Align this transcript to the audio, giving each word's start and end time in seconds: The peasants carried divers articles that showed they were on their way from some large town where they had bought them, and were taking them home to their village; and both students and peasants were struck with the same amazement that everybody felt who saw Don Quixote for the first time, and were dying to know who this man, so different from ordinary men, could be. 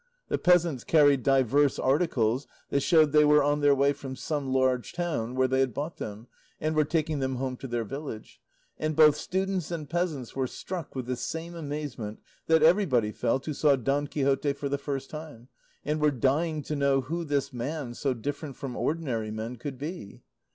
The 0.29 0.39
peasants 0.39 0.83
carried 0.83 1.21
divers 1.21 1.77
articles 1.77 2.47
that 2.71 2.79
showed 2.79 3.11
they 3.11 3.23
were 3.23 3.43
on 3.43 3.61
their 3.61 3.75
way 3.75 3.93
from 3.93 4.15
some 4.15 4.51
large 4.51 4.93
town 4.93 5.35
where 5.35 5.47
they 5.47 5.59
had 5.59 5.75
bought 5.75 5.97
them, 5.97 6.25
and 6.59 6.75
were 6.75 6.85
taking 6.85 7.19
them 7.19 7.35
home 7.35 7.55
to 7.57 7.67
their 7.67 7.83
village; 7.83 8.41
and 8.79 8.95
both 8.95 9.15
students 9.15 9.69
and 9.69 9.87
peasants 9.87 10.35
were 10.35 10.47
struck 10.47 10.95
with 10.95 11.05
the 11.05 11.15
same 11.15 11.53
amazement 11.53 12.19
that 12.47 12.63
everybody 12.63 13.11
felt 13.11 13.45
who 13.45 13.53
saw 13.53 13.75
Don 13.75 14.07
Quixote 14.07 14.53
for 14.53 14.67
the 14.69 14.79
first 14.79 15.11
time, 15.11 15.49
and 15.85 16.01
were 16.01 16.09
dying 16.09 16.63
to 16.63 16.75
know 16.75 17.01
who 17.01 17.23
this 17.23 17.53
man, 17.53 17.93
so 17.93 18.15
different 18.15 18.55
from 18.55 18.75
ordinary 18.75 19.29
men, 19.29 19.55
could 19.55 19.77
be. 19.77 20.23